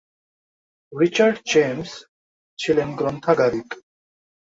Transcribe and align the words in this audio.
Richard 0.93 1.37
James 1.45 1.91
ছিলেন 2.59 2.89
গ্রন্থাগারিক। 2.95 3.69